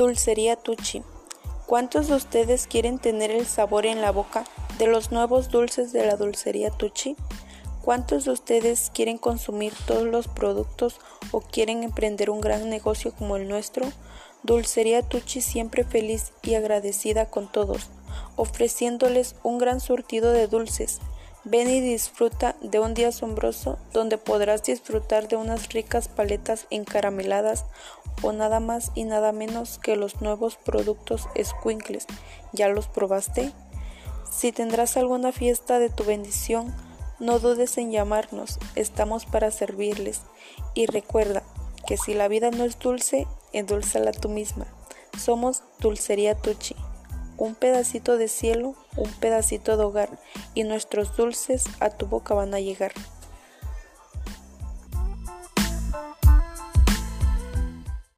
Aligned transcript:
Dulcería 0.00 0.56
Tucci. 0.56 1.02
¿Cuántos 1.66 2.08
de 2.08 2.14
ustedes 2.14 2.66
quieren 2.66 2.98
tener 2.98 3.30
el 3.30 3.44
sabor 3.44 3.84
en 3.84 4.00
la 4.00 4.10
boca 4.10 4.44
de 4.78 4.86
los 4.86 5.12
nuevos 5.12 5.50
dulces 5.50 5.92
de 5.92 6.06
la 6.06 6.16
Dulcería 6.16 6.70
Tucci? 6.70 7.16
¿Cuántos 7.82 8.24
de 8.24 8.30
ustedes 8.30 8.90
quieren 8.94 9.18
consumir 9.18 9.74
todos 9.86 10.04
los 10.04 10.26
productos 10.26 10.98
o 11.32 11.42
quieren 11.42 11.82
emprender 11.82 12.30
un 12.30 12.40
gran 12.40 12.70
negocio 12.70 13.12
como 13.12 13.36
el 13.36 13.46
nuestro? 13.46 13.92
Dulcería 14.42 15.02
Tucci 15.02 15.42
siempre 15.42 15.84
feliz 15.84 16.32
y 16.42 16.54
agradecida 16.54 17.26
con 17.26 17.52
todos, 17.52 17.90
ofreciéndoles 18.36 19.36
un 19.42 19.58
gran 19.58 19.80
surtido 19.80 20.32
de 20.32 20.46
dulces. 20.46 21.00
Ven 21.44 21.70
y 21.70 21.80
disfruta 21.80 22.54
de 22.60 22.80
un 22.80 22.92
día 22.92 23.08
asombroso 23.08 23.78
donde 23.94 24.18
podrás 24.18 24.62
disfrutar 24.62 25.26
de 25.26 25.36
unas 25.36 25.70
ricas 25.70 26.08
paletas 26.08 26.66
encarameladas 26.68 27.64
o 28.22 28.32
nada 28.32 28.60
más 28.60 28.92
y 28.94 29.04
nada 29.04 29.32
menos 29.32 29.78
que 29.78 29.96
los 29.96 30.20
nuevos 30.20 30.56
productos 30.56 31.28
Squinkles. 31.42 32.06
¿Ya 32.52 32.68
los 32.68 32.88
probaste? 32.88 33.52
Si 34.30 34.52
tendrás 34.52 34.98
alguna 34.98 35.32
fiesta 35.32 35.78
de 35.78 35.88
tu 35.88 36.04
bendición, 36.04 36.74
no 37.20 37.38
dudes 37.38 37.78
en 37.78 37.90
llamarnos, 37.90 38.58
estamos 38.74 39.24
para 39.24 39.50
servirles. 39.50 40.20
Y 40.74 40.86
recuerda 40.86 41.42
que 41.86 41.96
si 41.96 42.12
la 42.12 42.28
vida 42.28 42.50
no 42.50 42.64
es 42.64 42.78
dulce, 42.78 43.26
endulzala 43.54 44.12
tú 44.12 44.28
misma. 44.28 44.66
Somos 45.18 45.62
Dulcería 45.78 46.34
Tucci, 46.34 46.76
un 47.40 47.54
pedacito 47.54 48.18
de 48.18 48.28
cielo, 48.28 48.74
un 48.96 49.10
pedacito 49.14 49.78
de 49.78 49.84
hogar, 49.84 50.10
y 50.54 50.64
nuestros 50.64 51.16
dulces 51.16 51.64
a 51.80 51.88
tu 51.88 52.06
boca 52.06 52.34
van 52.34 52.52
a 52.54 52.60
llegar. 52.60 52.92